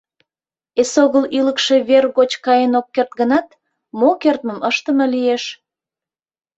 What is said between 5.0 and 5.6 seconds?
лиеш.